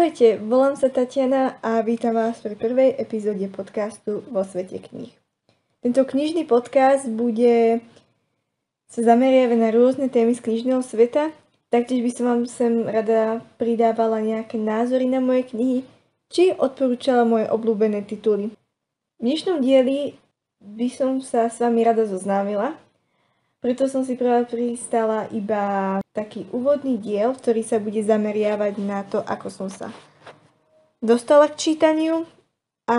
[0.00, 5.12] Ahojte, volám sa Tatiana a vítam vás pri prvej epizóde podcastu Vo svete kníh.
[5.84, 7.84] Tento knižný podcast bude
[8.88, 11.36] sa zameriavať na rôzne témy z knižného sveta,
[11.68, 15.84] taktiež by som vám sem rada pridávala nejaké názory na moje knihy,
[16.32, 18.56] či odporúčala moje obľúbené tituly.
[18.56, 20.16] V dnešnom dieli
[20.64, 22.72] by som sa s vami rada zoznámila,
[23.60, 29.20] preto som si práve pristala iba taký úvodný diel, ktorý sa bude zameriavať na to,
[29.20, 29.92] ako som sa
[31.04, 32.24] dostala k čítaniu
[32.88, 32.98] a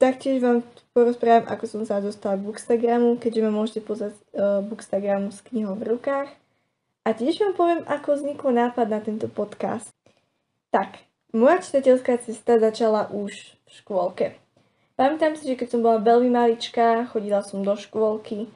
[0.00, 0.64] taktiež vám
[0.96, 5.76] porozprávam, ako som sa dostala k Bookstagramu, keďže ma môžete pozrieť uh, Bookstagramu s knihou
[5.76, 6.28] v rukách.
[7.04, 9.92] A tiež vám poviem, ako vznikol nápad na tento podcast.
[10.68, 11.00] Tak,
[11.32, 13.32] moja čitateľská cesta začala už
[13.64, 14.26] v škôlke.
[15.00, 18.52] Pamätám si, že keď som bola veľmi maličká, chodila som do škôlky,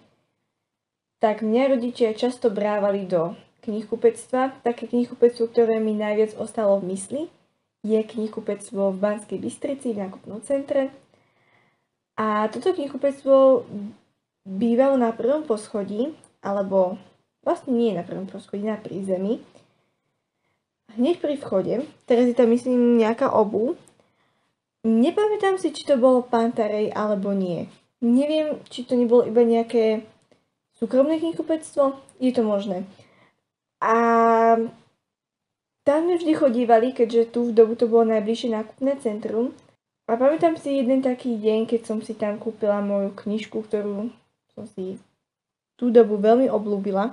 [1.24, 3.32] tak mňa rodičia často brávali do
[3.64, 4.60] knihkupectva.
[4.60, 7.22] Také knihkupectvo, ktoré mi najviac ostalo v mysli,
[7.80, 10.92] je knihkupectvo v Banskej Bystrici v nákupnom centre.
[12.20, 13.64] A toto knihkupectvo
[14.44, 16.12] bývalo na prvom poschodí,
[16.44, 17.00] alebo
[17.40, 19.40] vlastne nie na prvom poschodí, na prízemí.
[20.92, 23.80] Hneď pri vchode, teraz je tam myslím nejaká obu.
[24.84, 27.64] Nepamätám si, či to bolo Pantarej alebo nie.
[28.04, 30.04] Neviem, či to nebolo iba nejaké
[30.78, 31.98] súkromné knihkupectvo?
[32.18, 32.86] Je to možné.
[33.84, 33.94] A
[35.84, 39.52] tam sme vždy chodívali, keďže tu v dobu to bolo najbližšie nákupné centrum.
[40.08, 44.08] A pamätám si jeden taký deň, keď som si tam kúpila moju knižku, ktorú
[44.56, 45.00] som si
[45.76, 47.12] tú dobu veľmi oblúbila.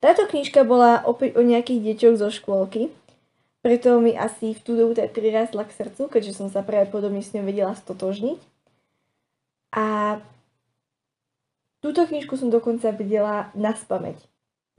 [0.00, 2.88] Táto knižka bola opäť o nejakých deťoch zo škôlky,
[3.60, 7.20] preto mi asi v tú dobu tak prirastla k srdcu, keďže som sa práve podobne
[7.20, 8.40] s ňou vedela stotožniť.
[9.76, 10.16] A
[11.80, 14.20] Túto knižku som dokonca vedela na spameť.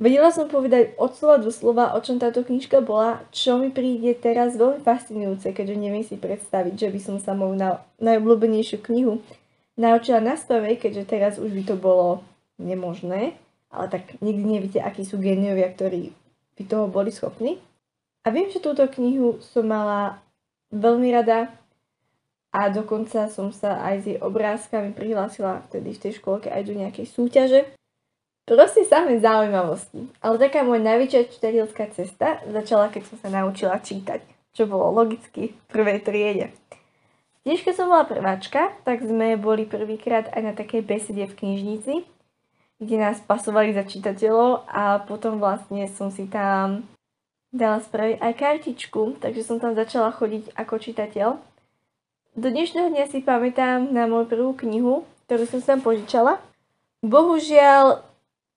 [0.01, 4.17] Vedela som povedať od slova do slova, o čom táto knižka bola, čo mi príde
[4.17, 9.21] teraz veľmi fascinujúce, keďže neviem si predstaviť, že by som sa moju na, najobľúbenejšiu knihu
[9.77, 12.25] naučila na spameť, keďže teraz už by to bolo
[12.57, 13.37] nemožné,
[13.69, 16.13] ale tak nikdy nevíte, akí sú geniovia, ktorí
[16.57, 17.61] by toho boli schopní.
[18.25, 20.21] A viem, že túto knihu som mala
[20.73, 21.49] veľmi rada,
[22.51, 26.75] a dokonca som sa aj s jej obrázkami prihlásila vtedy v tej škôlke aj do
[26.75, 27.63] nejakej súťaže.
[28.43, 30.11] Proste samé zaujímavosti.
[30.19, 34.19] Ale taká moja najväčšia čitateľská cesta začala, keď som sa naučila čítať,
[34.51, 36.51] čo bolo logicky v prvej triede.
[37.47, 41.93] Tiež keď som bola prváčka, tak sme boli prvýkrát aj na takej besede v knižnici,
[42.83, 46.83] kde nás pasovali za čitateľov a potom vlastne som si tam
[47.49, 51.29] dala spraviť aj kartičku, takže som tam začala chodiť ako čitateľ
[52.31, 56.39] do dnešného dňa si pamätám na moju prvú knihu, ktorú som sa požičala.
[57.03, 58.07] Bohužiaľ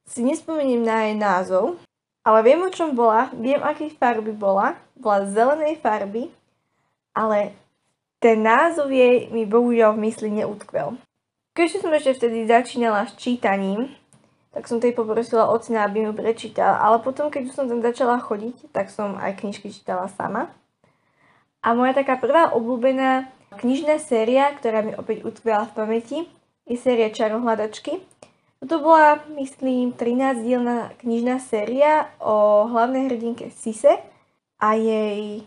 [0.07, 1.81] si nespomeniem na jej názov,
[2.23, 6.31] ale viem o čom bola, viem akej farby bola, bola zelenej farby,
[7.17, 7.57] ale
[8.23, 10.95] ten názov jej mi bohužiaľ v mysli neutkvel.
[11.55, 13.91] Keďže som ešte vtedy začínala s čítaním,
[14.55, 18.23] tak som tej poprosila ocina, aby mi prečítala, ale potom, keď už som tam začala
[18.23, 20.55] chodiť, tak som aj knižky čítala sama.
[21.59, 26.19] A moja taká prvá obľúbená Knižná séria, ktorá mi opäť utkvela v pamäti,
[26.65, 28.01] je séria Čarohľadačky.
[28.65, 34.01] Toto bola, myslím, 13-dielná knižná séria o hlavnej hrdinke Sise
[34.57, 35.45] a jej,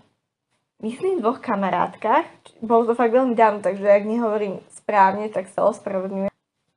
[0.85, 2.29] myslím, dvoch kamarátkach.
[2.61, 6.29] Bolo to fakt veľmi dávno, takže ak nehovorím správne, tak sa ospravedlňujem.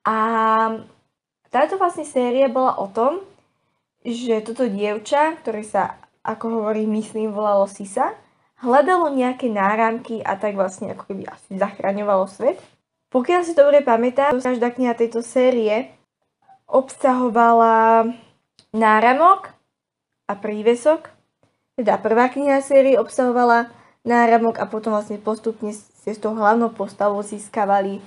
[0.08, 0.16] A
[1.52, 3.20] táto vlastne séria bola o tom,
[4.00, 8.16] že toto dievča, ktoré sa, ako hovorí, myslím, volalo Sisa,
[8.60, 12.60] hľadalo nejaké náramky a tak vlastne ako keby asi zachraňovalo svet.
[13.10, 15.90] Pokiaľ si dobre pamätám, každá kniha tejto série
[16.70, 18.06] obsahovala
[18.70, 19.50] náramok
[20.30, 21.10] a prívesok.
[21.74, 23.72] Teda prvá kniha série obsahovala
[24.06, 27.98] náramok a potom vlastne postupne ste s tou hlavnou postavou získavali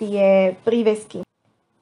[0.00, 1.20] tie prívesky.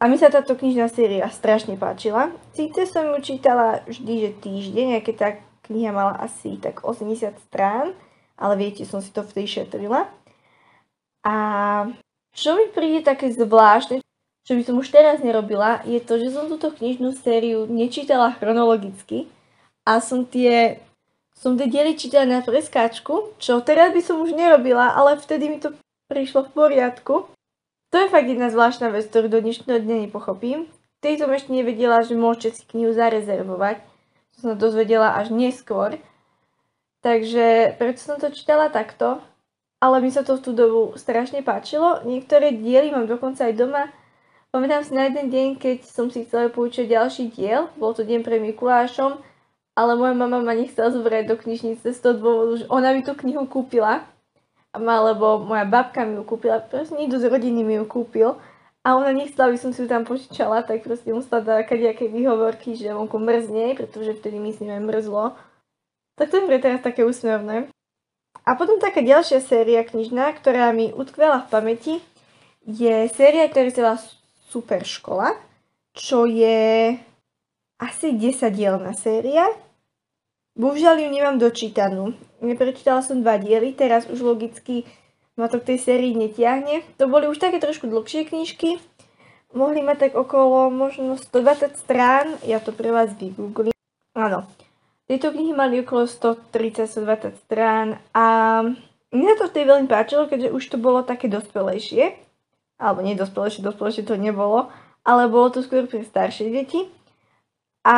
[0.01, 2.33] A mi sa táto knižná séria strašne páčila.
[2.57, 5.35] Síce som ju čítala vždy, že týždeň, keď tak
[5.71, 7.95] kniha mala asi tak 80 strán,
[8.35, 10.11] ale viete, som si to vtedy šetrila.
[11.23, 11.35] A
[12.35, 14.03] čo mi príde také zvláštne,
[14.43, 19.31] čo by som už teraz nerobila, je to, že som túto knižnú sériu nečítala chronologicky
[19.87, 20.83] a som tie,
[21.37, 25.63] som tie diely čítala na preskáčku, čo teraz by som už nerobila, ale vtedy mi
[25.63, 25.77] to
[26.11, 27.31] prišlo v poriadku.
[27.91, 30.71] To je fakt jedna zvláštna vec, ktorú do dnešného dňa nepochopím.
[31.03, 33.90] Vtedy som ešte nevedela, že môžete si knihu zarezervovať
[34.41, 36.01] som dozvedela až neskôr.
[37.05, 39.21] Takže preto som to čítala takto,
[39.81, 42.05] ale mi sa to v tú dobu strašne páčilo.
[42.05, 43.89] Niektoré diely mám dokonca aj doma.
[44.53, 48.21] Pamätám si na jeden deň, keď som si chcela poučiť ďalší diel, bol to deň
[48.27, 49.23] pre Mikulášom,
[49.79, 53.15] ale moja mama ma nechcela zobrať do knižnice z toho dôvodu, že ona mi tú
[53.15, 54.03] knihu kúpila,
[54.75, 58.37] alebo moja babka mi ju kúpila, proste niekto z rodiny mi ju kúpil
[58.81, 62.73] a ona nechcela, aby som si ju tam požičala, tak proste musela dať nejaké výhovorky,
[62.73, 65.37] že vonku mrzne, pretože vtedy mi s ním mrzlo.
[66.17, 67.69] Tak to je pre teraz také úsmevné.
[68.49, 71.95] A potom taká ďalšia séria knižná, ktorá mi utkvela v pamäti,
[72.65, 73.97] je séria, ktorá sa volá
[74.51, 75.39] Super škola,
[75.95, 76.99] čo je
[77.79, 79.47] asi 10-dielná séria.
[80.59, 82.17] Bohužiaľ ju nemám dočítanú.
[82.43, 84.89] Neprečítala som dva diely, teraz už logicky
[85.39, 86.83] ma to k tej sérii netiahne.
[86.99, 88.81] To boli už také trošku dlhšie knižky.
[89.51, 92.39] Mohli mať tak okolo možno 120 strán.
[92.47, 93.75] Ja to pre vás vygooglím.
[94.15, 94.47] Áno.
[95.11, 98.27] Tieto knihy mali okolo 130-120 strán a
[99.11, 102.15] mňa to vtedy veľmi páčilo, keďže už to bolo také dospelejšie.
[102.79, 104.71] Alebo nie dospelejšie, dospelejšie to nebolo,
[105.03, 106.87] ale bolo to skôr pre staršie deti.
[107.83, 107.97] A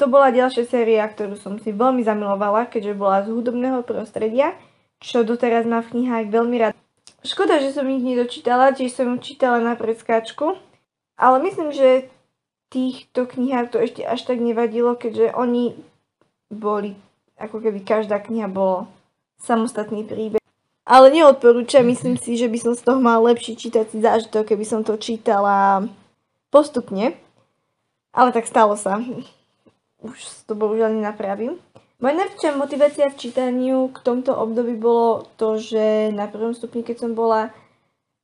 [0.00, 4.56] to bola ďalšia séria, ktorú som si veľmi zamilovala, keďže bola z hudobného prostredia,
[5.00, 6.72] čo doteraz má v knihách veľmi rád.
[7.24, 10.56] Škoda, že som ich nedočítala, tiež som ju čítala na predskáčku,
[11.20, 12.08] ale myslím, že
[12.72, 15.76] týchto knihách to ešte až tak nevadilo, keďže oni
[16.48, 16.96] boli,
[17.36, 18.88] ako keby každá kniha bolo
[19.40, 20.40] samostatný príbeh.
[20.90, 24.80] Ale neodporúčam, myslím si, že by som z toho mal lepší čítací zážitok, keby som
[24.82, 25.86] to čítala
[26.50, 27.14] postupne.
[28.10, 28.98] Ale tak stalo sa.
[30.02, 30.18] Už
[30.50, 31.62] to bohužiaľ nenapravím.
[32.00, 36.96] Moja najväčšia motivácia v čítaniu k tomto období bolo to, že na prvom stupni, keď
[37.04, 37.52] som bola,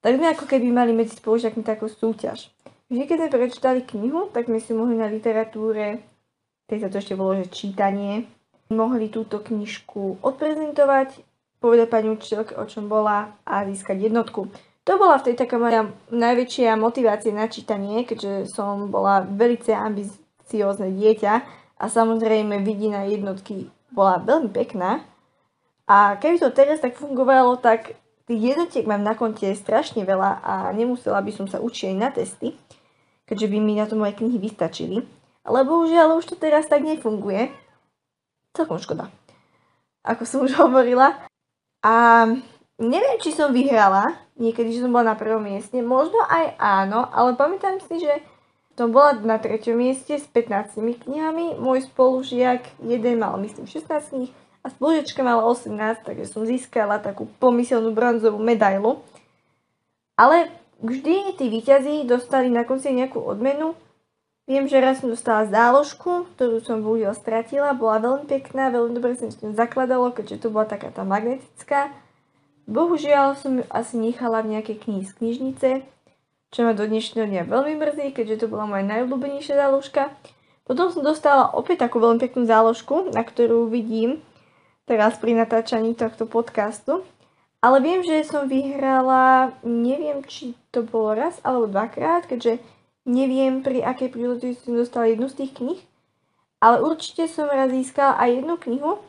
[0.01, 2.49] tak sme ako keby mali medzi spolužiakmi takú súťaž.
[2.89, 6.01] Vždy, keď sme prečítali knihu, tak sme si mohli na literatúre,
[6.65, 8.25] tej sa to ešte bolo, že čítanie,
[8.73, 11.21] mohli túto knižku odprezentovať,
[11.61, 14.49] povedať pani učiteľke, o čom bola a získať jednotku.
[14.89, 21.66] To bola vtedy taká moja najväčšia motivácia na čítanie, keďže som bola veľmi ambiciózne dieťa
[21.77, 25.05] a samozrejme vidina jednotky bola veľmi pekná.
[25.87, 27.95] A keby to teraz tak fungovalo, tak
[28.27, 32.09] tých jednotiek mám na konte strašne veľa a nemusela by som sa učiť aj na
[32.11, 32.59] testy,
[33.29, 35.07] keďže by mi na to moje knihy vystačili.
[35.47, 37.55] Ale bohužiaľ už to teraz tak nefunguje.
[38.51, 39.07] Celkom škoda.
[40.03, 41.23] Ako som už hovorila.
[41.87, 42.27] A
[42.83, 47.39] neviem, či som vyhrala, niekedy, že som bola na prvom mieste, možno aj áno, ale
[47.39, 48.27] pamätám si, že
[48.77, 54.31] som bola na treťom mieste s 15 knihami, môj spolužiak jeden mal myslím 16 knih
[54.61, 59.01] a spolužiačka mala 18, takže som získala takú pomyselnú bronzovú medailu.
[60.21, 60.53] Ale
[60.85, 63.79] vždy tí výťazí dostali na konci nejakú odmenu.
[64.47, 69.19] Viem, že raz som dostala záložku, ktorú som bohužiaľ stratila, bola veľmi pekná, veľmi dobre
[69.19, 71.91] sa s tým zakladalo, keďže to bola taká tá magnetická
[72.67, 75.71] Bohužiaľ som ju asi nechala v nejakej knihy z knižnice,
[76.57, 80.09] čo ma do dnešného dňa veľmi mrzí, keďže to bola moja najobľúbenejšia záložka.
[80.65, 84.25] Potom som dostala opäť takú veľmi peknú záložku, na ktorú vidím
[84.89, 87.05] teraz pri natáčaní tohto podcastu.
[87.61, 92.57] Ale viem, že som vyhrala, neviem, či to bolo raz alebo dvakrát, keďže
[93.05, 95.81] neviem, pri akej príležitosti som dostala jednu z tých knih.
[96.65, 99.05] Ale určite som raz získala aj jednu knihu,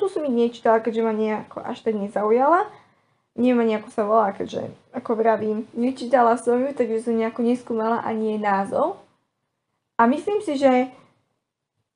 [0.00, 2.64] tu som ich nečítala, keďže ma nejako až tak nezaujala.
[3.34, 8.34] Neviem ako sa volá, keďže, ako vravím, nečítala som ju, takže som nejako neskúmala ani
[8.34, 9.02] jej názov.
[9.98, 10.90] A myslím si, že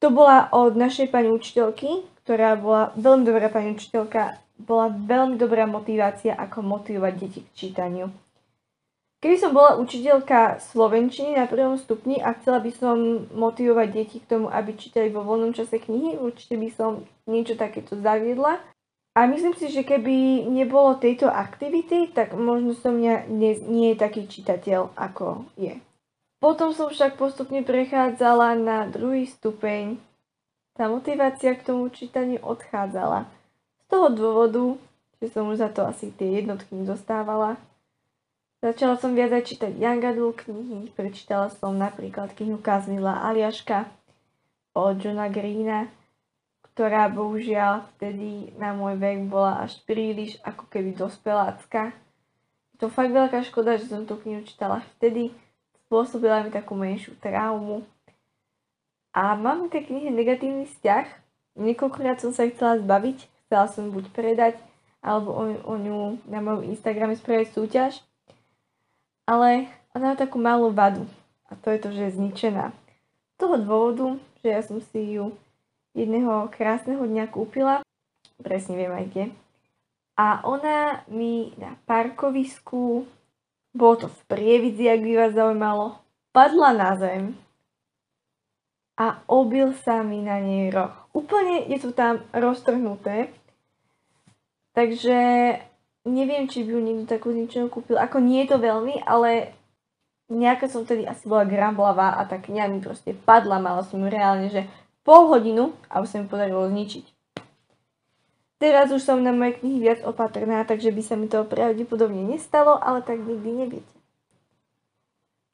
[0.02, 5.66] to bola od našej pani učiteľky, ktorá bola veľmi dobrá pani učiteľka, bola veľmi dobrá
[5.70, 8.10] motivácia, ako motivovať deti k čítaniu.
[9.18, 14.30] Keby som bola učiteľka slovenčiny na prvom stupni a chcela by som motivovať deti k
[14.30, 18.62] tomu, aby čítali vo voľnom čase knihy, určite by som niečo takéto zaviedla.
[19.18, 23.98] A myslím si, že keby nebolo tejto aktivity, tak možno som ja dnes nie je
[23.98, 25.74] taký čitateľ, ako je.
[26.38, 29.98] Potom som však postupne prechádzala na druhý stupeň.
[30.78, 33.26] Tá motivácia k tomu čítaniu odchádzala.
[33.82, 34.78] Z toho dôvodu,
[35.18, 37.58] že som už za to asi tie jednotky dostávala,
[38.58, 40.90] Začala som viac čítať Young Adult knihy.
[40.90, 43.86] Prečítala som napríklad knihu Kazmila Aliaška
[44.74, 45.86] od Johna Greena,
[46.78, 51.90] ktorá bohužiaľ vtedy na môj vek bola až príliš ako keby dospelácka.
[52.70, 55.34] Je to fakt veľká škoda, že som tú knihu čítala vtedy.
[55.90, 57.82] Spôsobila mi takú menšiu traumu.
[59.10, 61.10] A mám tej knihe negatívny vzťah.
[61.58, 63.26] Niekoľkokrát som sa chcela zbaviť.
[63.50, 64.54] Chcela som buď predať,
[65.02, 68.06] alebo o, o ňu na mojom Instagrame spraviť súťaž
[69.28, 71.04] ale ona má takú malú vadu
[71.44, 72.72] a to je to, že je zničená.
[72.72, 74.06] Z toho dôvodu,
[74.40, 75.36] že ja som si ju
[75.96, 77.84] jedného krásneho dňa kúpila,
[78.40, 79.24] presne viem aj kde,
[80.18, 83.06] a ona mi na parkovisku,
[83.70, 86.00] bolo to v Prievidzi, ak by vás zaujímalo,
[86.34, 87.38] padla na zem.
[88.98, 90.90] a obil sa mi na nej roh.
[91.14, 93.30] Úplne je to tam roztrhnuté.
[94.74, 95.18] Takže
[96.02, 97.94] neviem, či by ju niekto takú zničenú kúpil.
[97.94, 99.54] Ako nie je to veľmi, ale
[100.26, 103.62] nejaká som vtedy asi bola gramblavá a tá kniha mi proste padla.
[103.62, 104.66] Mala som reálne, že
[105.08, 107.16] pol hodinu a už sa mi podarilo zničiť.
[108.60, 112.76] Teraz už som na moje knihy viac opatrná, takže by sa mi to pravdepodobne nestalo,
[112.76, 113.96] ale tak nikdy neviete.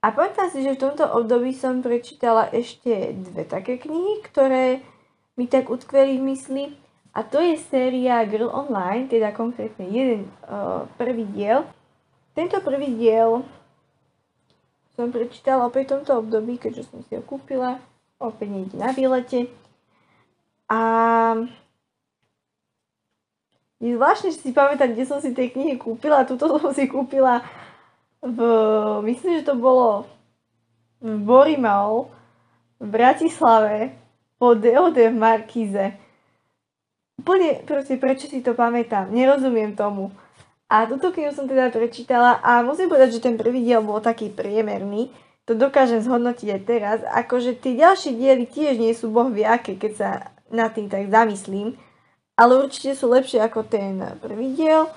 [0.03, 4.83] A pamätám si, že v tomto období som prečítala ešte dve také knihy, ktoré
[5.39, 6.65] mi tak utkveli v mysli.
[7.15, 11.63] A to je séria Girl Online, teda konkrétne jeden uh, prvý diel.
[12.35, 13.47] Tento prvý diel
[14.99, 17.79] som prečítala opäť v tomto období, keďže som si ho kúpila
[18.19, 19.51] opäť niekde na výlete.
[20.71, 20.81] A
[23.85, 26.25] je zvláštne, že si pamätám, kde som si tie knihy kúpila.
[26.25, 27.45] Tuto som si kúpila
[28.25, 28.39] v,
[29.05, 30.09] myslím, že to bolo
[31.05, 32.09] v Borimau
[32.81, 33.93] v Bratislave
[34.41, 35.85] po DOD v Markíze.
[37.21, 39.13] Úplne, proste, prečo si to pamätám?
[39.13, 40.11] Nerozumiem tomu.
[40.67, 44.33] A túto knihu som teda prečítala a musím povedať, že ten prvý diel bol taký
[44.33, 45.13] priemerný.
[45.45, 46.99] To dokážem zhodnotiť aj teraz.
[47.05, 50.09] Akože tie ďalšie diely tiež nie sú boh aké, keď sa
[50.49, 51.77] nad tým tak zamyslím.
[52.35, 54.89] Ale určite sú lepšie ako ten prvý diel.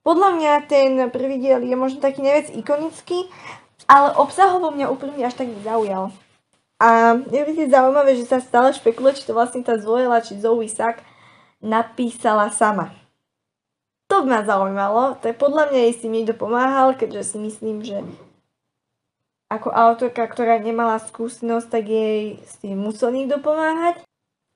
[0.00, 3.28] Podľa mňa ten prvý diel je možno taký nevec ikonický,
[3.84, 6.14] ale obsahovo mňa úplne až tak nezaujal.
[6.80, 10.64] A je veľmi zaujímavé, že sa stále špekuluje, či to vlastne tá Zoela, či Zoe
[10.64, 11.04] Sack
[11.60, 12.96] napísala sama.
[14.08, 18.00] To by ma zaujímalo, tak podľa mňa jej si niekto pomáhal, keďže si myslím, že
[19.50, 23.98] ako autorka, ktorá nemala skúsenosť, tak jej s tým musel niekto pomáhať.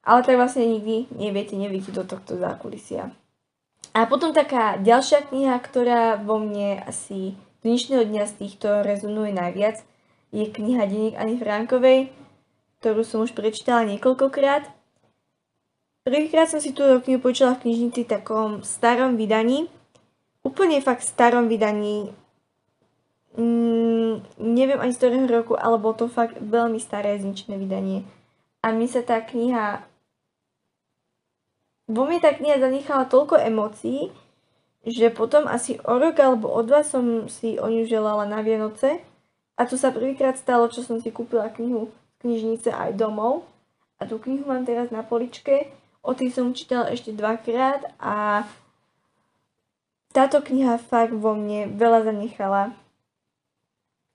[0.06, 3.10] Ale tak vlastne nikdy neviete, nevidíte do tohto zákulisia.
[3.94, 7.34] A potom taká ďalšia kniha, ktorá vo mne asi
[7.66, 9.82] dnešného dňa z týchto rezonuje najviac,
[10.34, 12.12] je kniha Deník Ani Frankovej,
[12.82, 14.66] ktorú som už prečítala niekoľkokrát.
[16.04, 19.72] Prvýkrát som si tú knihu počula v knižnici takom starom vydaní.
[20.44, 22.12] Úplne fakt starom vydaní.
[23.34, 28.06] Mm, neviem ani z ktorého roku, ale bolo to fakt veľmi staré zničené vydanie.
[28.62, 29.82] A mi sa tá kniha
[31.84, 34.08] vo mne tá kniha zanechala toľko emócií,
[34.84, 39.00] že potom asi o rok alebo o dva som si o ňu želala na Vianoce.
[39.54, 43.44] A to sa prvýkrát stalo, čo som si kúpila knihu z knižnice aj domov.
[44.00, 45.70] A tú knihu mám teraz na poličke.
[46.04, 48.44] O tej som čítala ešte dvakrát a
[50.12, 52.76] táto kniha fakt vo mne veľa zanechala.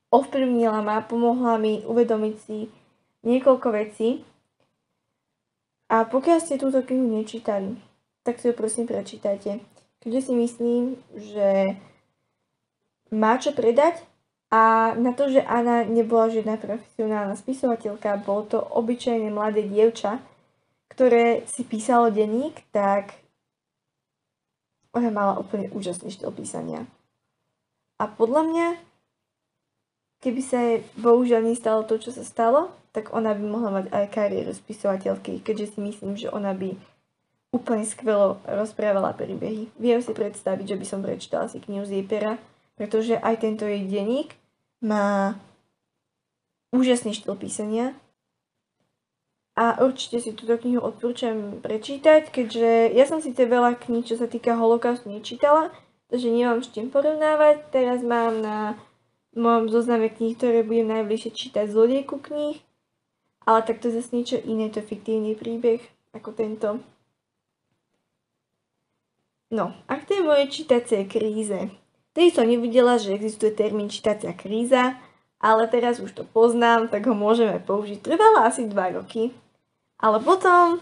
[0.10, 2.66] Ovplyvnila ma, pomohla mi uvedomiť si
[3.22, 4.26] niekoľko vecí.
[5.90, 7.78] A pokiaľ ste túto knihu nečítali,
[8.26, 9.62] tak si ju prosím prečítajte.
[10.00, 10.84] Keďže si myslím,
[11.18, 11.78] že
[13.10, 14.06] má čo predať
[14.50, 20.22] a na to, že Anna nebola žiadna profesionálna spisovateľka, bolo to obyčajné mladé dievča,
[20.90, 23.14] ktoré si písalo denník, tak
[24.90, 26.90] ona mala úplne úžasný štýl písania.
[28.02, 28.68] A podľa mňa,
[30.20, 30.60] keby sa
[31.00, 35.76] bohužiaľ nestalo to, čo sa stalo, tak ona by mohla mať aj kariéru spisovateľky, keďže
[35.76, 36.76] si myslím, že ona by
[37.50, 39.74] úplne skvelo rozprávala príbehy.
[39.82, 42.38] Viem si predstaviť, že by som prečítala si knihu z jej pera,
[42.78, 44.38] pretože aj tento jej denník
[44.86, 45.38] má
[46.70, 47.98] úžasný štýl písania
[49.58, 54.30] a určite si túto knihu odporúčam prečítať, keďže ja som síce veľa kníh, čo sa
[54.30, 55.74] týka holokaustu, nečítala,
[56.08, 57.68] takže nemám s čím porovnávať.
[57.74, 58.80] Teraz mám na
[59.38, 62.58] mojom zozname kníh, ktoré budem najbližšie čítať zlodejku kníh
[63.50, 65.82] ale tak to zase niečo iné, to je fiktívny príbeh
[66.14, 66.78] ako tento.
[69.50, 71.74] No, a k tej mojej čítacej kríze.
[72.14, 75.02] Tedy som nevidela, že existuje termín čítacia kríza,
[75.42, 78.06] ale teraz už to poznám, tak ho môžeme použiť.
[78.06, 79.34] Trvala asi 2 roky,
[79.98, 80.78] ale potom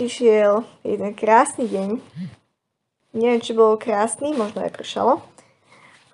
[0.00, 2.00] išiel jeden krásny deň.
[3.12, 5.20] Neviem, či bolo krásny, možno aj pršalo.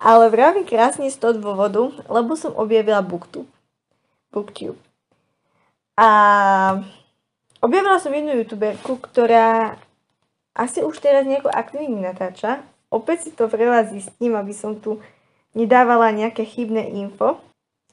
[0.01, 3.45] Ale vravím krásne z toho dôvodu, lebo som objavila Booktube.
[4.33, 4.81] Booktube.
[5.93, 6.09] A
[7.61, 9.77] objavila som jednu youtuberku, ktorá
[10.57, 12.65] asi už teraz nejako aktívne natáča.
[12.89, 14.97] Opäť si to vás zistím, aby som tu
[15.53, 17.37] nedávala nejaké chybné info.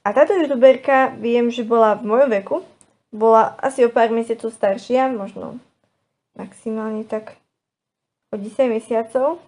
[0.01, 2.57] A táto youtuberka viem, že bola v mojom veku.
[3.13, 5.61] Bola asi o pár mesiacov staršia, možno
[6.33, 7.37] maximálne tak
[8.33, 9.45] o 10 mesiacov.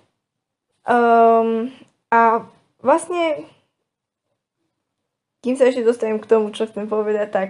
[0.85, 1.73] Um,
[2.11, 2.45] a
[2.83, 3.47] vlastne,
[5.41, 7.49] kým sa ešte dostanem k tomu, čo chcem povedať, tak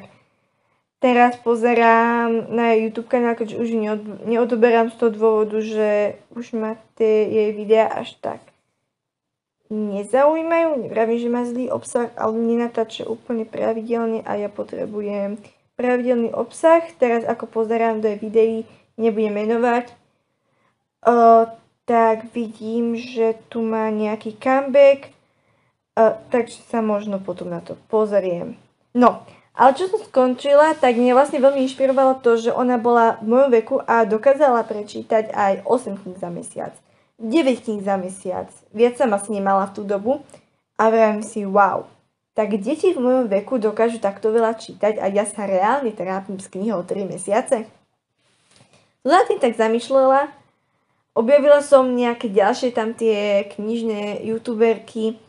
[1.01, 6.77] teraz pozerám na YouTube kanál, keďže už neod, neodoberám z toho dôvodu, že už ma
[7.01, 8.41] tie jej videá až tak
[9.71, 10.91] nezaujímajú.
[10.91, 15.39] Nevravím, že má zlý obsah, ale nenatáča úplne pravidelne a ja potrebujem
[15.79, 16.83] pravidelný obsah.
[16.99, 18.67] Teraz ako pozerám do videí,
[18.99, 19.95] nebudem menovať,
[21.07, 21.47] uh,
[21.91, 25.11] tak vidím, že tu má nejaký comeback,
[25.99, 28.55] uh, takže sa možno potom na to pozriem.
[28.95, 29.27] No,
[29.59, 33.51] ale čo som skončila, tak mňa vlastne veľmi inšpirovalo to, že ona bola v mojom
[33.51, 36.73] veku a dokázala prečítať aj 8 kníh za mesiac.
[37.19, 38.47] 9 kníh za mesiac.
[38.71, 40.23] Viac som asi nemala v tú dobu
[40.79, 41.91] a vravím si, wow,
[42.39, 46.47] tak deti v mojom veku dokážu takto veľa čítať a ja sa reálne trápim s
[46.47, 47.67] knihou 3 mesiace.
[49.03, 50.40] Tým tak zamýšľala,
[51.21, 55.21] objavila som nejaké ďalšie tam tie knižné youtuberky,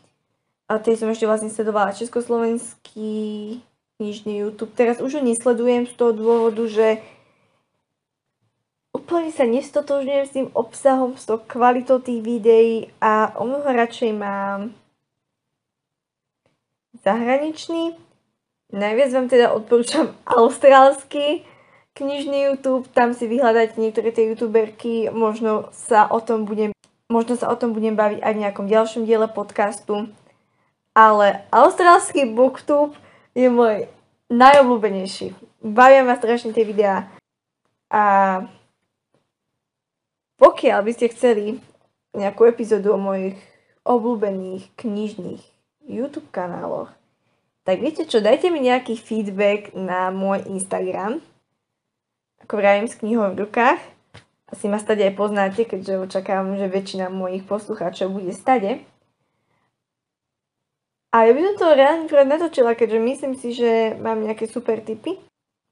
[0.72, 3.60] a tie som ešte vlastne sledovala československý
[4.00, 4.72] knižný YouTube.
[4.72, 7.04] Teraz už ho nesledujem z toho dôvodu, že
[8.96, 14.16] úplne sa nestotožňujem s tým obsahom, s tou kvalitou tých videí a o mnoho radšej
[14.16, 14.72] mám
[17.04, 18.00] zahraničný.
[18.72, 21.44] Najviac vám teda odporúčam austrálsky
[21.96, 26.72] knižný YouTube, tam si vyhľadáte niektoré tie youtuberky, možno sa o tom budem,
[27.12, 30.08] možno sa o tom budem baviť aj v nejakom ďalšom diele podcastu.
[30.92, 33.00] Ale austrálsky booktube
[33.32, 33.88] je môj
[34.28, 35.36] najobľúbenejší.
[35.64, 37.08] Bavia ma strašne tie videá.
[37.92, 38.04] A
[40.40, 41.46] pokiaľ by ste chceli
[42.12, 43.40] nejakú epizódu o mojich
[43.88, 45.44] obľúbených knižných
[45.88, 46.92] YouTube kanáloch,
[47.62, 51.22] tak viete čo, dajte mi nejaký feedback na môj Instagram,
[52.51, 53.79] ako vravím s knihou v rukách.
[54.51, 58.84] Asi ma stade aj poznáte, keďže očakávam, že väčšina mojich poslucháčov bude stade.
[61.15, 65.15] A ja by som to reálne natočila, keďže myslím si, že mám nejaké super tipy.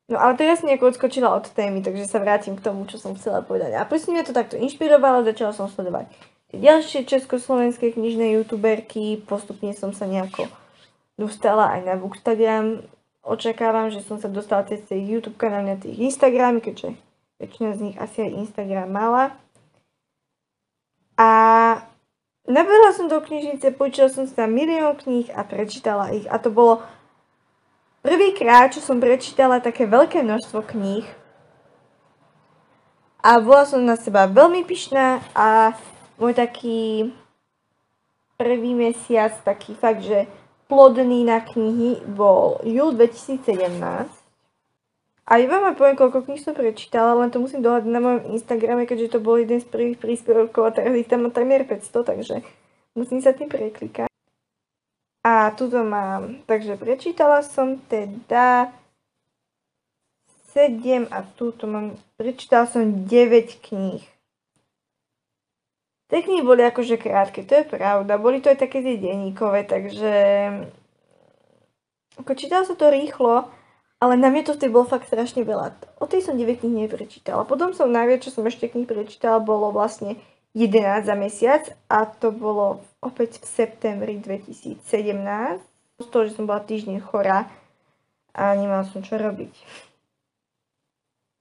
[0.07, 3.43] No ale teraz nejako odskočila od témy, takže sa vrátim k tomu, čo som chcela
[3.43, 3.75] povedať.
[3.75, 6.07] A presne mňa to takto inšpirovalo, začala som sledovať
[6.55, 10.49] ďalšie československé knižné youtuberky, postupne som sa nejako
[11.19, 12.81] dostala aj na Bookstagram.
[13.29, 16.97] Očakávam, že som sa dostala cez tej YouTube kanál na tých Instagramy, keďže
[17.37, 19.37] väčšina z nich asi aj Instagram mala.
[21.13, 21.29] A
[22.49, 26.25] nabehla som do knižnice, počula som sa milión kníh a prečítala ich.
[26.25, 26.81] A to bolo
[28.01, 31.05] prvýkrát, čo som prečítala také veľké množstvo kníh
[33.19, 35.75] a bola som na seba veľmi pyšná a
[36.15, 37.11] môj taký
[38.39, 40.23] prvý mesiac, taký fakt, že
[40.69, 44.07] plodný na knihy bol júl 2017.
[45.29, 48.89] A iba ma poviem, koľko kníh som prečítala, len to musím dohľadať na mojom Instagrame,
[48.89, 52.35] keďže to bol jeden z prvých príspevkov a teraz ich tam mám takmer 500, takže
[52.97, 54.09] musím sa tým preklikať.
[55.21, 58.73] A tuto mám, takže prečítala som teda
[60.57, 63.09] 7 a tuto mám, prečítala som 9
[63.61, 64.01] kníh.
[66.09, 68.17] Tie knihy boli akože krátke, to je pravda.
[68.17, 70.11] Boli to aj také tie denníkové, takže...
[72.17, 73.47] Ako čítala sa to rýchlo,
[74.01, 75.77] ale na mňa to vtedy bolo fakt strašne veľa.
[76.01, 77.45] O tej som 9 kníh neprečítala.
[77.45, 80.17] Potom som najviac, čo som ešte kníh prečítala, bolo vlastne
[80.57, 84.81] 11 za mesiac a to bolo opäť v septembri 2017.
[85.99, 87.51] Z toho, že som bola týždeň chorá
[88.33, 89.51] a nemala som čo robiť.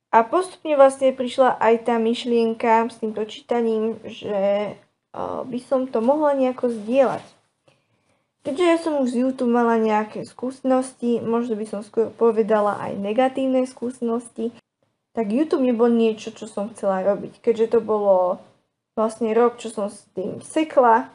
[0.08, 4.72] A postupne vlastne prišla aj tá myšlienka s týmto čítaním, že
[5.44, 7.24] by som to mohla nejako zdieľať.
[8.46, 12.96] Keďže ja som už z YouTube mala nejaké skúsenosti, možno by som skôr povedala aj
[12.96, 14.56] negatívne skúsenosti,
[15.12, 17.44] tak YouTube nebol niečo, čo som chcela robiť.
[17.44, 18.40] Keďže to bolo
[18.96, 21.12] vlastne rok, čo som s tým sekla.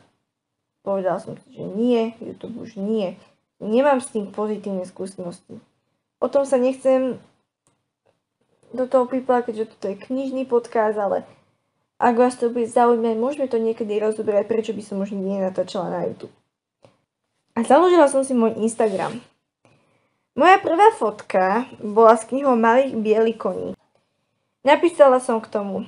[0.85, 3.17] Povedala som si, že nie, YouTube už nie.
[3.63, 5.57] Nemám s tým pozitívne skúsenosti.
[6.19, 7.17] O tom sa nechcem
[8.73, 11.23] do toho pípla, keďže toto je knižný podcast, ale
[12.01, 16.01] ak vás to bude zaujímať, môžeme to niekedy rozoberať, prečo by som už nenatáčala na
[16.09, 16.33] YouTube.
[17.53, 19.21] A založila som si môj Instagram.
[20.33, 23.69] Moja prvá fotka bola s knihou Malých bielých koní.
[24.65, 25.85] Napísala som k tomu.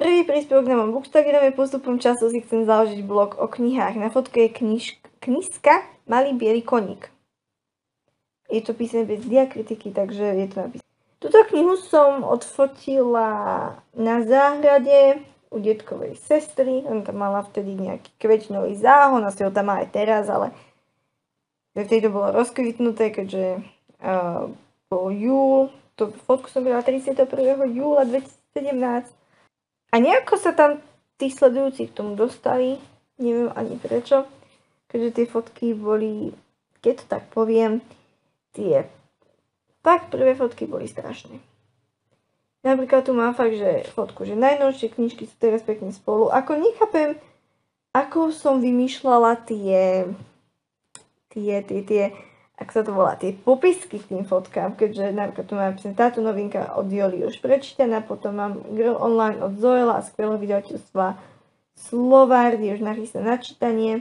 [0.00, 4.00] Prvý príspevok na mojom bookstagrame postupom času si chcem založiť blog o knihách.
[4.00, 4.84] Na fotke je kniž,
[5.20, 7.12] knižka Malý biely koník.
[8.48, 10.85] Je to písané bez diakritiky, takže je to napísané.
[11.16, 13.30] Tuto knihu som odfotila
[13.96, 16.84] na záhrade u detkovej sestry.
[16.84, 20.52] On tam mala vtedy nejaký kvečnový záhon, asi ho tam má aj teraz, ale
[21.72, 23.64] vtedy to bolo rozkvitnuté, keďže
[24.04, 24.52] uh,
[24.92, 25.72] bol júl.
[25.96, 27.24] To fotku som byla 31.
[27.72, 29.08] júla 2017
[29.92, 30.84] a nejako sa tam
[31.16, 32.76] tí sledujúci k tomu dostali,
[33.16, 34.28] neviem ani prečo,
[34.92, 36.36] keďže tie fotky boli,
[36.84, 37.80] keď to tak poviem,
[38.52, 38.84] tie
[39.86, 41.38] fakt prvé fotky boli strašné.
[42.66, 46.26] Napríklad tu mám fakt, že fotku, že najnovšie knižky sú teraz pekne spolu.
[46.34, 47.14] Ako nechápem,
[47.94, 50.10] ako som vymýšľala tie,
[51.30, 52.04] tie, tie, tie
[52.56, 56.72] ak sa to volá, tie popisky k tým fotkám, keďže napríklad tu mám táto novinka
[56.74, 61.20] od Joli už prečítaná, potom mám Girl Online od Zoela a skvelého vydavateľstva
[61.76, 64.00] Slovár, kde už nachystá načítanie.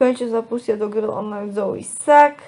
[0.00, 2.40] Konečne sa pustia do Girl Online Zoe Sack,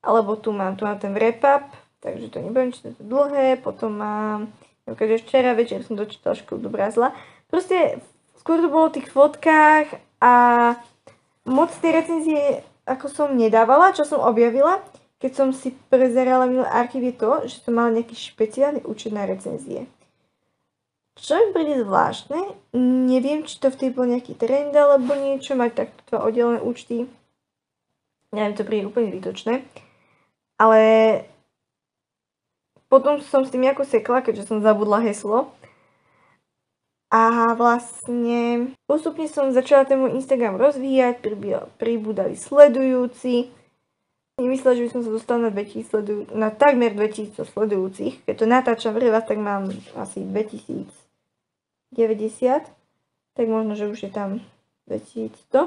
[0.00, 4.52] alebo tu mám, tu mám ten wrap-up, takže to nebudem čítať dlhé, potom mám,
[4.84, 7.16] napríklad včera večer som dočítala školu dobrá zla.
[7.48, 8.04] Proste
[8.36, 10.32] skôr to bolo o tých fotkách a
[11.48, 14.84] moc tie recenzie ako som nedávala, čo som objavila,
[15.16, 19.24] keď som si prezerala minulý archív je to, že som mala nejaký špeciálny účet na
[19.24, 19.88] recenzie.
[21.16, 22.36] Čo mi príde zvláštne,
[23.08, 27.08] neviem, či to v tej bol nejaký trend alebo niečo, mať takto dva oddelené účty.
[28.34, 29.62] Neviem, to príde úplne zbytočné.
[30.58, 30.80] Ale
[32.94, 35.50] potom som s tým nejako sekla, keďže som zabudla heslo.
[37.10, 41.18] A vlastne postupne som začala ten Instagram rozvíjať,
[41.74, 43.50] pribúdali sledujúci.
[44.38, 48.22] Nemyslela, že by som sa dostala na, 2000 sledujú, na takmer 2000 sledujúcich.
[48.30, 50.86] Keď to natáčam pre vás, tak mám asi 2090.
[53.34, 54.38] Tak možno, že už je tam
[54.86, 55.66] 2100.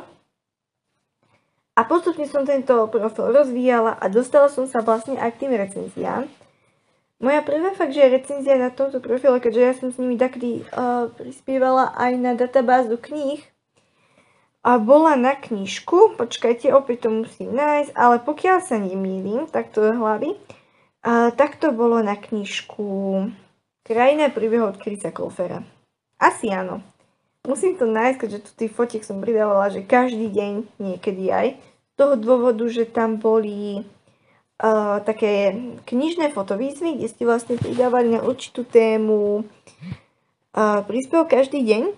[1.76, 6.28] A postupne som tento profil rozvíjala a dostala som sa vlastne aj k tým recenziám.
[7.18, 11.10] Moja prvá fakt, že recenzia na tomto profile, keďže ja som s nimi takdy uh,
[11.18, 13.42] prispievala aj na databázu kníh,
[14.68, 19.80] a bola na knižku, počkajte, opäť to musím nájsť, ale pokiaľ sa nemýlim, tak to
[19.80, 23.32] je hlavy, uh, tak to bolo na knižku
[23.88, 25.64] Krajina príbehov od Krisa Klofera.
[26.20, 26.84] Asi áno.
[27.48, 31.94] Musím to nájsť, keďže tu tých fotiek som pridávala, že každý deň, niekedy aj, z
[31.96, 33.88] toho dôvodu, že tam boli
[35.06, 35.54] také
[35.86, 41.94] knižné fotovýzvy, kde ste vlastne pridávali na určitú tému uh, príspev každý deň.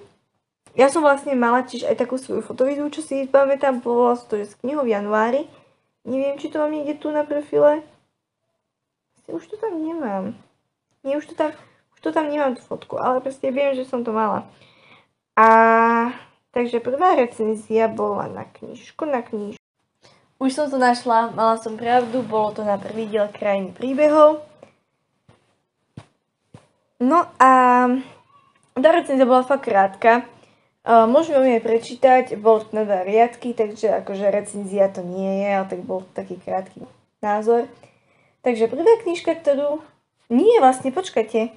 [0.75, 4.45] Ja som vlastne mala tiež aj takú svoju fotovýzvu, čo si pamätám, bolo to je
[4.47, 5.41] z knihou v januári.
[6.03, 7.83] Neviem, či to mám niekde tu na profile.
[9.27, 10.35] Už to tam nemám.
[11.03, 11.51] Nie, už to tam,
[11.95, 14.47] už to tam nemám tú fotku, ale proste viem, že som to mala.
[15.37, 15.47] A
[16.51, 19.58] takže prvá recenzia bola na knižku, na knižku.
[20.39, 24.39] Už som to našla, mala som pravdu, bolo to na prvý diel krajiny príbehov.
[27.03, 27.51] No a
[28.71, 30.23] tá recenzia bola fakt krátka.
[30.87, 35.49] Uh, môžeme ju prečítať, bolo to na dva riadky, takže akože recenzia to nie je,
[35.59, 36.87] ale tak bol taký krátky
[37.19, 37.67] názor.
[38.39, 39.83] Takže prvá knižka, ktorú...
[40.31, 41.51] Nie, vlastne, počkajte.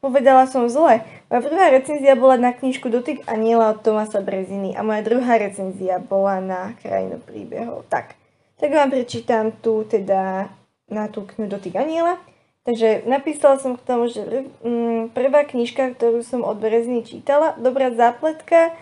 [0.00, 1.04] Povedala som zle.
[1.28, 6.00] Moja prvá recenzia bola na knižku Dotyk aniela od Tomasa Breziny a moja druhá recenzia
[6.00, 7.84] bola na Krajinu príbehov.
[7.92, 8.16] Tak,
[8.56, 10.48] tak vám prečítam tu teda
[10.88, 12.16] na tú knihu Dotyk aniela.
[12.64, 14.24] Takže napísala som k tomu, že
[14.64, 18.72] mm, prvá knižka, ktorú som od Breziny čítala, dobrá zápletka,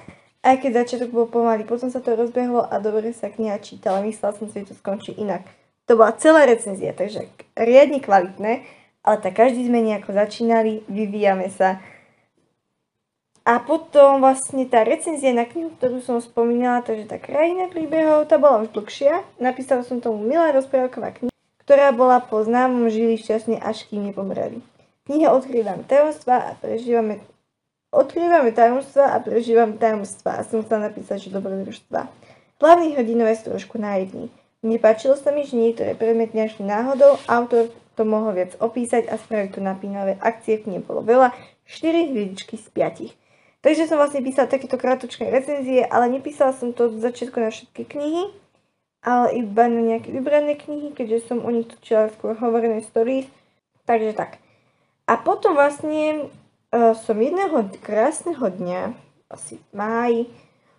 [0.47, 4.07] aj keď začiatok bol pomalý, potom sa to rozbehlo a dobre sa kniha čítala.
[4.07, 5.43] Myslela som si, že to skončí inak.
[5.91, 7.27] To bola celá recenzia, takže
[7.59, 8.63] riadne kvalitné
[9.03, 11.79] ale tak každý sme nejako začínali, vyvíjame sa.
[13.49, 18.37] A potom vlastne tá recenzia na knihu, ktorú som spomínala, takže tá krajina príbehov, tá
[18.37, 19.25] bola už dlhšia.
[19.41, 21.33] Napísala som tomu milá rozprávková kniha,
[21.65, 24.61] ktorá bola po známom žili šťastne až kým nepomreli.
[25.09, 27.25] Kniha odkrývam tajomstva a prežívame
[27.89, 32.05] Odkrývame tajomstva a prežívame tajomstva a som chcela napísať, že dobrodružstva.
[32.61, 34.29] Hlavný hrdinové sú trošku naivní.
[34.61, 39.59] Nepáčilo sa mi, že niektoré predmety našli náhodou, autor to mohol viac opísať a spraviť
[39.59, 40.15] to napínavé.
[40.23, 41.35] Akcie v bolo veľa,
[41.67, 43.11] 4 hviezdičky z 5.
[43.59, 47.91] Takže som vlastne písala takéto krátočké recenzie, ale nepísala som to od začiatku na všetky
[47.91, 48.31] knihy,
[49.03, 53.27] ale iba na nejaké vybrané knihy, keďže som o nich točila skôr hovorené stories.
[53.83, 54.39] Takže tak.
[55.11, 56.31] A potom vlastne
[56.71, 58.95] uh, som jedného krásneho dňa,
[59.27, 60.21] asi v máji,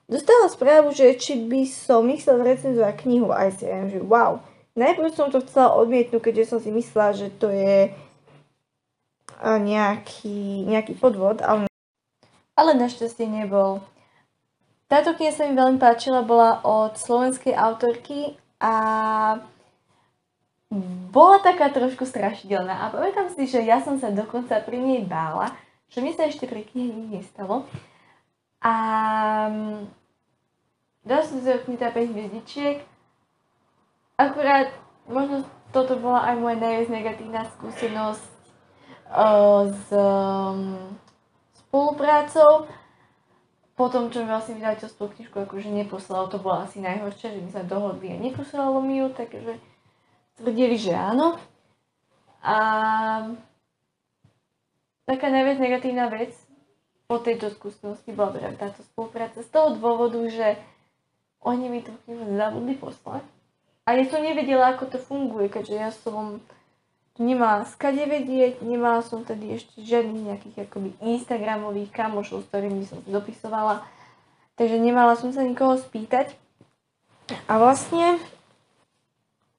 [0.07, 4.39] dostala správu, že či by som chcela recenzovať knihu a ja si že wow,
[4.79, 7.91] Najprv som to chcela odmietnúť, keďže som si myslela, že to je
[9.43, 11.67] nejaký, nejaký podvod, ale,
[12.55, 13.83] ale našťastie nebol.
[14.87, 18.73] Táto kniha sa mi veľmi páčila, bola od slovenskej autorky a
[21.09, 22.87] bola taká trošku strašidelná.
[22.87, 25.53] A pamätám si, že ja som sa dokonca pri nej bála,
[25.91, 27.67] čo mi sa ešte pri knihe nič nestalo.
[28.63, 28.73] A
[31.05, 32.98] dala som si oknitá 5 hviezdičiek
[34.19, 34.75] akurát
[35.07, 38.27] možno toto bola aj moja najviac negatívna skúsenosť
[39.15, 40.75] uh, s um,
[41.55, 42.67] spoluprácou.
[43.79, 47.63] Potom, čo mi vlastne vydavateľstvo knižku akože neposlalo, to bolo asi najhoršie, že my sa
[47.63, 49.55] dohodli a neposlalo mi ju, takže
[50.35, 51.39] tvrdili, že áno.
[52.43, 52.57] A
[55.07, 56.35] taká najviac negatívna vec
[57.07, 60.59] po tejto skúsenosti bola práve táto spolupráca z toho dôvodu, že
[61.39, 63.23] oni mi tú knihu zabudli poslať
[63.89, 66.37] A ja som nevedela, ako to funguje, keďže ja som
[67.17, 73.01] nemala skade vedieť, nemala som tedy ešte žiadnych nejakých akoby Instagramových kamošov, s ktorými som
[73.01, 73.81] sa dopisovala.
[74.61, 76.37] Takže nemala som sa nikoho spýtať.
[77.49, 78.21] A vlastne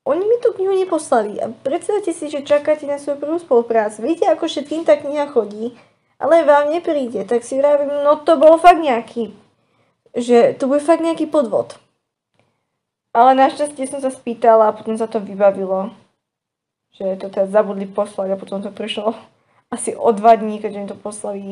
[0.07, 1.43] oni mi tú knihu neposlali.
[1.43, 4.07] A predstavte si, že čakáte na svoju prvú spoluprácu.
[4.07, 5.75] Viete, ako všetkým tá kniha chodí,
[6.23, 7.27] ale vám nepríde.
[7.27, 9.35] Tak si vravím, no to bol fakt nejaký,
[10.15, 11.83] že to bude fakt nejaký podvod.
[13.11, 15.91] Ale našťastie som sa spýtala a potom sa to vybavilo.
[16.95, 19.15] Že to teda zabudli poslať a potom to prišlo
[19.71, 21.43] asi o dva dní, keďže mi to poslali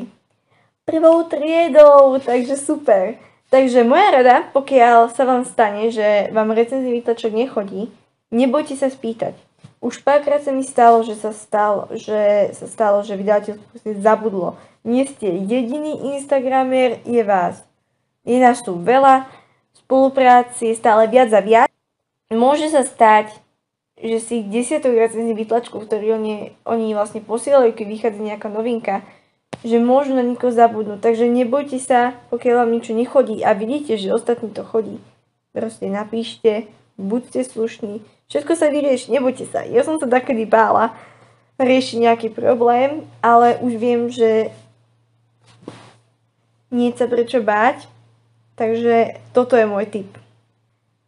[0.85, 3.15] prvou triedou, takže super.
[3.49, 7.89] Takže moja rada, pokiaľ sa vám stane, že vám recenzí výtlačok nechodí,
[8.29, 9.33] nebojte sa spýtať.
[9.79, 14.59] Už párkrát sa mi stalo, že sa stalo, že, sa stalo, že vydavateľstvo zabudlo.
[14.83, 17.63] Nie ste jediný Instagramer, je vás.
[18.27, 19.31] Je nás tu veľa,
[19.85, 21.71] spolupráci stále viac a viac.
[22.29, 23.33] Môže sa stať,
[23.99, 29.03] že si desiatok recenzí výtlačkov, ktoré oni, oni vlastne posielajú, keď vychádza nejaká novinka,
[29.67, 31.03] že môžu na niekoho zabudnúť.
[31.03, 35.03] Takže nebojte sa, pokiaľ vám niečo nechodí a vidíte, že ostatní to chodí.
[35.51, 39.67] Proste napíšte, buďte slušní, všetko sa vyrieši, nebojte sa.
[39.67, 40.95] Ja som sa takedy bála
[41.59, 44.55] riešiť nejaký problém, ale už viem, že
[46.71, 47.91] nie sa prečo báť,
[48.59, 50.11] Takže toto je môj tip.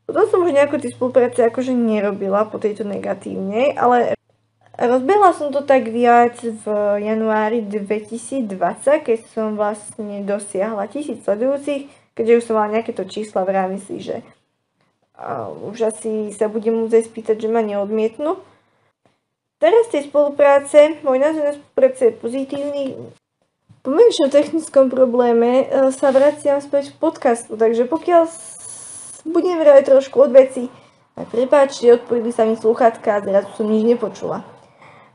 [0.06, 4.14] Potom som už nejakú tie spolupráce akože nerobila po tejto negatívnej, ale
[4.74, 6.66] rozbehla som to tak viac v
[7.02, 8.46] januári 2020,
[9.02, 14.02] keď som vlastne dosiahla tisíc sledujúcich, keďže už som mala nejaké to čísla v rámci,
[14.02, 14.22] že
[15.68, 18.40] už asi sa budem musieť spýtať, že ma neodmietnú.
[19.60, 22.96] Teraz tej spolupráce, môj názor na spolupráce je pozitívny,
[23.80, 28.28] po menšom technickom probléme e, sa vraciam späť k podcastu, takže pokiaľ
[29.24, 30.68] budem vrať trošku od veci,
[31.16, 34.44] tak prepáčte, odpojili sa mi sluchatka a zrazu som nič nepočula.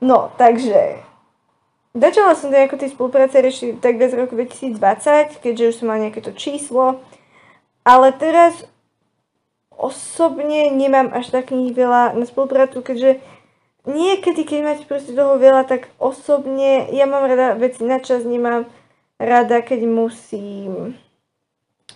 [0.01, 1.01] No, takže
[1.93, 6.09] začala som to ako tej spolupráce rešiť tak bez roku 2020, keďže už som mala
[6.09, 7.01] nejaké to číslo,
[7.85, 8.65] ale teraz
[9.77, 13.21] osobne nemám až tak veľa na spoluprácu, keďže
[13.89, 18.65] niekedy, keď máte proste toho veľa, tak osobne, ja mám rada veci na čas, nemám
[19.21, 20.97] rada, keď musím,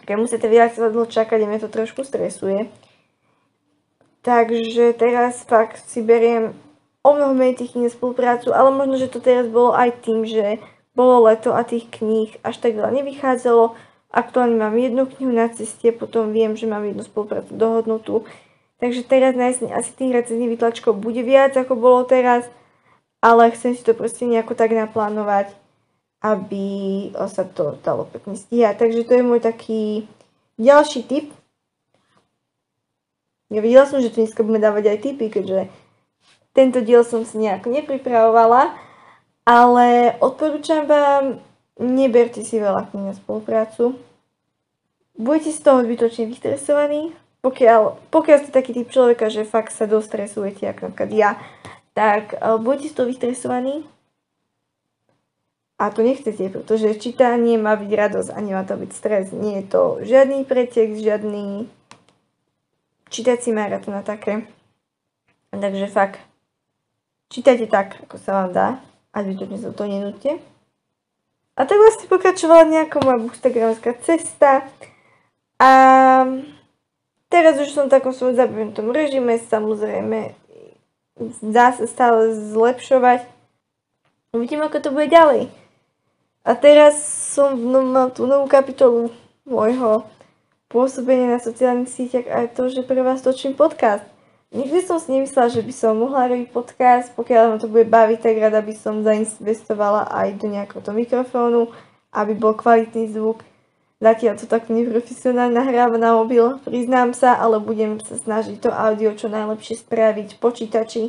[0.06, 2.70] keď musíte viac dlho čakať, mňa to trošku stresuje.
[4.22, 6.52] Takže teraz fakt si beriem
[7.02, 10.60] o mnoho menej tých kníh spoluprácu, ale možno, že to teraz bolo aj tým, že
[10.92, 13.74] bolo leto a tých kníh až tak veľa nevychádzalo.
[14.12, 18.28] Aktuálne mám jednu knihu na ceste, potom viem, že mám jednu spoluprácu dohodnutú
[18.80, 22.48] Takže teraz na asi tých recenzných vytlačkov bude viac, ako bolo teraz,
[23.20, 25.52] ale chcem si to proste nejako tak naplánovať,
[26.24, 26.68] aby
[27.28, 28.80] sa to dalo pekne stíhať.
[28.80, 30.08] Takže to je môj taký
[30.56, 31.28] ďalší tip.
[33.52, 35.68] Ja videla som, že tu dneska budeme dávať aj tipy, keďže
[36.56, 38.78] tento diel som si nejako nepripravovala,
[39.44, 41.44] ale odporúčam vám,
[41.80, 43.98] neberte si veľa kníh na spoluprácu.
[45.20, 50.68] Budete z toho zbytočne vystresovaní, pokiaľ, pokiaľ ste taký typ človeka, že fakt sa dostresujete,
[50.68, 51.32] ako napríklad ja,
[51.96, 53.88] tak uh, buďte z toho vystresovaní
[55.80, 59.32] a to nechcete, pretože čítanie má byť radosť a nemá to byť stres.
[59.32, 61.72] Nie je to žiadny pretek, žiadny
[63.08, 64.44] čítací maratón a také.
[65.56, 66.20] Takže fakt,
[67.32, 68.68] čítajte tak, ako sa vám dá
[69.16, 70.44] a zbytočne sa to nenúte.
[71.56, 74.68] A tak vlastne pokračovala nejaká moja bookstagramovská cesta.
[75.64, 75.70] A
[77.30, 80.34] Teraz už som v takom svojom zabudnutom režime, samozrejme
[81.46, 83.28] dá sa stále zlepšovať.
[84.34, 85.50] Uvidím, ako to bude ďalej.
[86.42, 86.98] A teraz
[87.36, 89.14] som mám tú novú kapitolu
[89.46, 90.10] môjho
[90.70, 94.06] pôsobenia na sociálnych sieťach a to, že pre vás točím podcast.
[94.50, 98.18] Nikdy som si nemyslela, že by som mohla robiť podcast, pokiaľ ma to bude baviť,
[98.18, 101.70] tak rada by som zainvestovala aj do nejakého mikrofónu,
[102.10, 103.46] aby bol kvalitný zvuk.
[104.00, 109.12] Zatiaľ to tak neprofesionálne nahráva na mobil, priznám sa, ale budem sa snažiť to audio
[109.12, 111.04] čo najlepšie spraviť v počítači.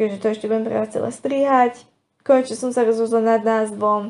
[0.00, 1.84] Takže to ešte budem práve celé strihať.
[2.24, 4.08] Konečne som sa rozhodla nad názvom.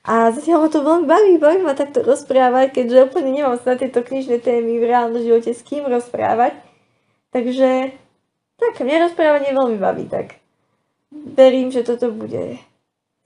[0.00, 3.84] A zatiaľ ma to veľmi baví, baví ma takto rozprávať, keďže úplne nemám sa na
[3.84, 6.56] tieto knižné témy v reálnom živote s kým rozprávať.
[7.36, 7.92] Takže
[8.56, 10.40] tak, mňa rozprávanie veľmi baví, tak
[11.12, 12.56] verím, že toto bude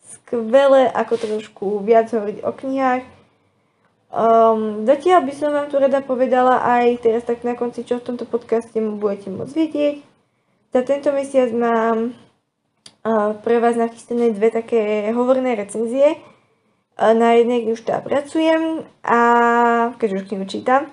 [0.02, 3.17] skvelé, ako trošku viac hovoriť o knihách
[4.08, 8.08] Um, zatiaľ by som vám tu rada povedala aj teraz tak na konci, čo v
[8.08, 9.96] tomto podcaste budete môcť vidieť.
[10.72, 12.16] Za tento mesiac mám
[13.04, 16.16] uh, pre vás nachystené dve také hovorné recenzie.
[16.96, 19.20] Uh, na jednej už teda pracujem a
[20.00, 20.88] keď už knihu čítam.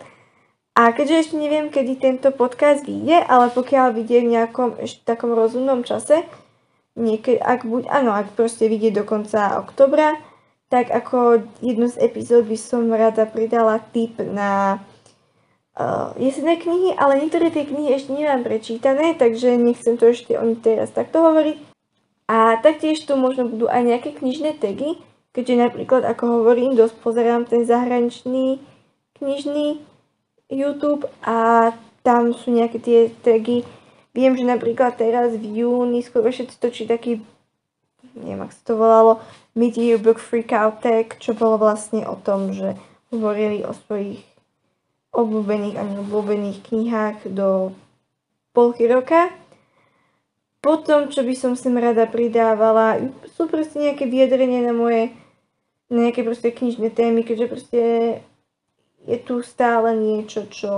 [0.76, 5.32] A keďže ešte neviem, kedy tento podcast vyjde, ale pokiaľ vyjde v nejakom ešte takom
[5.32, 6.28] rozumnom čase,
[7.00, 10.20] niekedy, ak buď, áno, ak proste vyjde do konca oktobra,
[10.76, 14.84] tak ako jednu z epizód by som rada pridala tip na
[15.80, 20.44] uh, jesenné knihy, ale niektoré tie knihy ešte nemám prečítané, takže nechcem to ešte o
[20.44, 21.56] nich teraz takto hovoriť.
[22.28, 25.00] A taktiež tu možno budú aj nejaké knižné tagy,
[25.32, 28.60] keďže napríklad, ako hovorím, dosť pozerám ten zahraničný
[29.16, 29.80] knižný
[30.52, 31.72] YouTube a
[32.04, 33.64] tam sú nejaké tie tagy.
[34.12, 37.24] Viem, že napríklad teraz v júni skoro všetci točí taký,
[38.12, 39.24] neviem, ak sa to volalo,
[39.56, 42.76] Mid-Year Book Freakout Tag, čo bolo vlastne o tom, že
[43.08, 44.20] hovorili o svojich
[45.16, 47.72] obľúbených a neobľúbených knihách do
[48.52, 49.32] polky roka.
[50.60, 53.00] Potom, čo by som sem rada pridávala,
[53.32, 55.16] sú proste nejaké vyjadrenia na moje
[55.88, 57.82] nejaké proste knižné témy, keďže proste
[59.06, 60.74] je tu stále niečo, čo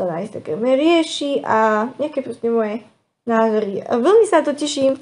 [0.00, 2.80] sa na Instagrame rieši a nejaké proste moje
[3.28, 3.84] názory.
[3.84, 4.96] A veľmi sa to teším,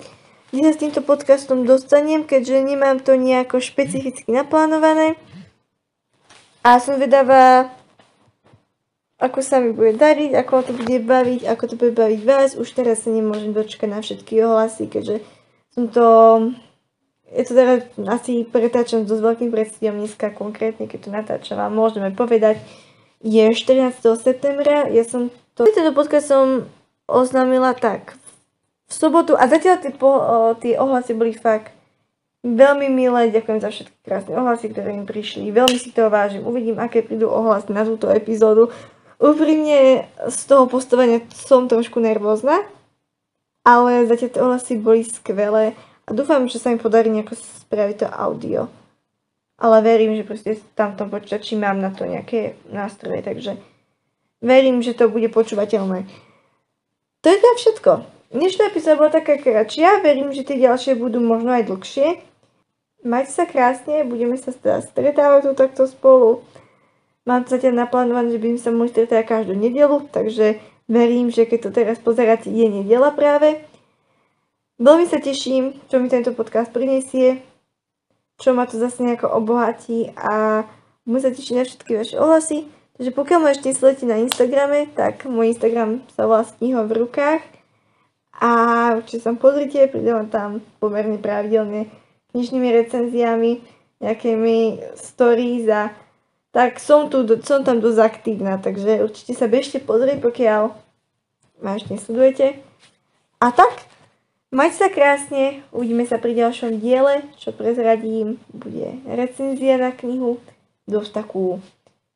[0.49, 5.21] kde sa s týmto podcastom dostanem, keďže nemám to nejako špecificky naplánované.
[6.65, 7.69] A som vedavá,
[9.21, 12.57] ako sa mi bude dariť, ako to bude baviť, ako to bude baviť vás.
[12.57, 15.21] Už teraz sa nemôžem dočkať na všetky ohlasy, keďže
[15.77, 16.07] som to
[17.29, 21.69] je to teda asi pretáčam s dosť veľkým predstivom dneska konkrétne, keď to natáčam a
[21.69, 22.57] môžeme povedať,
[23.21, 24.01] je 14.
[24.17, 26.65] septembra, ja som to, tento podcast som
[27.05, 28.17] oznámila tak
[28.89, 30.11] v sobotu a zatiaľ tie, po,
[30.65, 31.77] tie ohlasy boli fakt
[32.41, 36.81] veľmi milé, ďakujem za všetky krásne ohlasy, ktoré im prišli, veľmi si to vážim, uvidím,
[36.81, 38.73] aké prídu ohlasy na túto epizódu.
[39.19, 42.63] Úprimne z toho postovania som trošku nervózna,
[43.67, 45.75] ale zatiaľ tie ohlasy boli skvelé
[46.07, 48.61] a dúfam, že sa mi podarí nejako spraviť to audio.
[49.59, 53.59] Ale verím, že proste tam v tom počítači mám na to nejaké nástroje, takže
[54.39, 56.07] verím, že to bude počúvateľné.
[57.21, 58.18] To je teda všetko.
[58.29, 62.21] Dnešná epizóda bola taká kratšia, verím, že tie ďalšie budú možno aj dlhšie.
[63.01, 66.45] Majte sa krásne, budeme sa teda stretávať tu takto spolu.
[67.25, 70.61] Mám to zatiaľ naplánované, že by sme sa mohli stretávať každú nedelu, takže
[70.93, 73.65] verím, že keď to teraz pozeráte, je nedela práve.
[74.77, 77.41] Veľmi sa teším, čo mi tento podcast prinesie,
[78.37, 80.69] čo ma to zase nejako obohatí a
[81.09, 82.69] môžem sa tešiť na všetky vaše ohlasy.
[83.01, 87.58] Takže pokiaľ ma ešte sledujete na Instagrame, tak môj Instagram sa volá Kniho v rukách
[88.39, 88.51] a
[88.99, 91.91] určite sa pozrite, pridávam tam pomerne pravidelne
[92.33, 93.59] knižnými recenziami,
[93.99, 94.59] nejakými
[94.95, 95.91] stories a
[96.55, 100.63] tak som, tu, som tam dosť aktívna, takže určite sa bežte pozrieť, pokiaľ
[101.61, 102.63] ma ešte nesledujete.
[103.43, 103.89] A tak,
[104.49, 110.41] Majte sa krásne, uvidíme sa pri ďalšom diele, čo prezradím, bude recenzia na knihu,
[110.89, 111.61] dosť takú,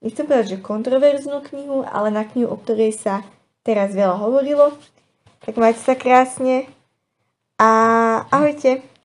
[0.00, 3.20] nechcem povedať, že kontroverznú knihu, ale na knihu, o ktorej sa
[3.60, 4.72] teraz veľa hovorilo.
[5.42, 6.70] Tak majte sa krásne
[7.58, 7.70] a
[8.30, 8.91] ahojte.